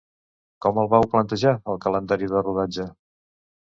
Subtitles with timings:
[0.65, 2.93] Com el vau planejar, el calendari de rodatge?